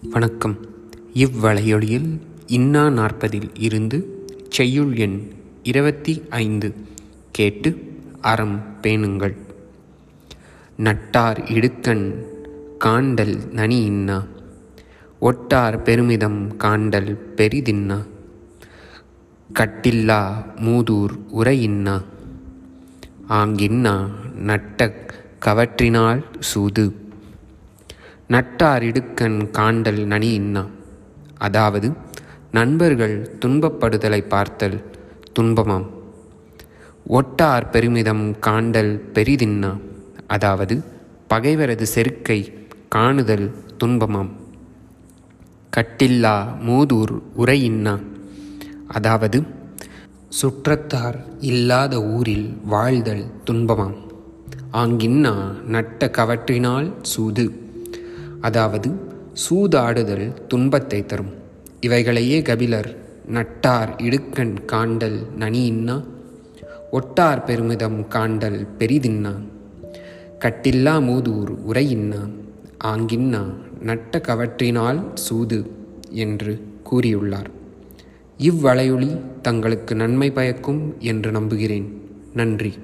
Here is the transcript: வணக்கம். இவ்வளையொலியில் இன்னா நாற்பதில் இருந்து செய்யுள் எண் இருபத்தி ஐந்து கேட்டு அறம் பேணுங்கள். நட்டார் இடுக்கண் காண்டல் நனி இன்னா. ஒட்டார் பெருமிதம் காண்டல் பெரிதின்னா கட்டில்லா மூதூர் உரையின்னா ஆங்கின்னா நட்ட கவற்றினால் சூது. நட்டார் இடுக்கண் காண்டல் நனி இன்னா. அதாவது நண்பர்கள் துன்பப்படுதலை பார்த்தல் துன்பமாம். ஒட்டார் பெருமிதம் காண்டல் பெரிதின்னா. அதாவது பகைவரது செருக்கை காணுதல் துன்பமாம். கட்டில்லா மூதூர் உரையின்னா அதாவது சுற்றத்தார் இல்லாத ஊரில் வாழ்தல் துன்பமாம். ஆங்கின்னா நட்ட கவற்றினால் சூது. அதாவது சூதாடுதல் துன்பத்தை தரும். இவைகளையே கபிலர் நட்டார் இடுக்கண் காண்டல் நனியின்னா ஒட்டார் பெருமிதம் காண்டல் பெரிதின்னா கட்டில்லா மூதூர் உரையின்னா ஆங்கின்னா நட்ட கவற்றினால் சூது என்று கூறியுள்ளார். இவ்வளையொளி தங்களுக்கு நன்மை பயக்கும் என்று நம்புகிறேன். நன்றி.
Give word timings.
வணக்கம். 0.00 0.56
இவ்வளையொலியில் 1.12 2.20
இன்னா 2.46 2.88
நாற்பதில் 2.88 3.50
இருந்து 3.58 4.28
செய்யுள் 4.48 4.96
எண் 4.96 5.30
இருபத்தி 5.62 6.22
ஐந்து 6.30 6.74
கேட்டு 7.30 7.94
அறம் 8.20 8.62
பேணுங்கள். 8.82 9.36
நட்டார் 10.78 11.50
இடுக்கண் 11.50 12.24
காண்டல் 12.84 13.52
நனி 13.52 13.84
இன்னா. 13.84 14.24
ஒட்டார் 15.20 15.82
பெருமிதம் 15.82 16.56
காண்டல் 16.56 17.18
பெரிதின்னா 17.36 18.06
கட்டில்லா 19.54 20.44
மூதூர் 20.56 21.18
உரையின்னா 21.36 22.02
ஆங்கின்னா 23.28 24.08
நட்ட 24.34 24.92
கவற்றினால் 25.44 26.24
சூது. 26.38 27.05
நட்டார் 28.28 28.82
இடுக்கண் 28.82 29.50
காண்டல் 29.50 30.04
நனி 30.04 30.32
இன்னா. 30.32 30.66
அதாவது 31.38 31.92
நண்பர்கள் 32.52 33.38
துன்பப்படுதலை 33.44 34.26
பார்த்தல் 34.28 34.84
துன்பமாம். 35.38 35.86
ஒட்டார் 37.08 37.70
பெருமிதம் 37.70 38.36
காண்டல் 38.38 39.00
பெரிதின்னா. 39.14 39.80
அதாவது 40.26 40.84
பகைவரது 41.28 41.82
செருக்கை 41.82 42.66
காணுதல் 42.88 43.54
துன்பமாம். 43.84 44.30
கட்டில்லா 45.76 46.46
மூதூர் 46.60 47.22
உரையின்னா 47.38 48.02
அதாவது 48.88 49.42
சுற்றத்தார் 50.28 51.24
இல்லாத 51.40 52.02
ஊரில் 52.04 52.58
வாழ்தல் 52.64 53.26
துன்பமாம். 53.50 53.96
ஆங்கின்னா 54.72 55.34
நட்ட 55.64 56.10
கவற்றினால் 56.12 56.94
சூது. 57.02 57.65
அதாவது 58.40 58.90
சூதாடுதல் 59.32 60.46
துன்பத்தை 60.46 61.06
தரும். 61.06 61.32
இவைகளையே 61.80 62.42
கபிலர் 62.42 62.96
நட்டார் 63.32 64.02
இடுக்கண் 64.02 64.64
காண்டல் 64.64 65.18
நனியின்னா 65.38 66.04
ஒட்டார் 66.92 67.44
பெருமிதம் 67.44 68.08
காண்டல் 68.08 68.66
பெரிதின்னா 68.78 69.34
கட்டில்லா 70.38 71.00
மூதூர் 71.00 71.52
உரையின்னா 71.68 72.30
ஆங்கின்னா 72.84 73.42
நட்ட 73.80 74.18
கவற்றினால் 74.18 75.00
சூது 75.14 75.70
என்று 76.10 76.66
கூறியுள்ளார். 76.90 77.50
இவ்வளையொளி 78.38 79.16
தங்களுக்கு 79.42 79.94
நன்மை 79.94 80.30
பயக்கும் 80.30 80.94
என்று 80.98 81.30
நம்புகிறேன். 81.30 82.02
நன்றி. 82.34 82.74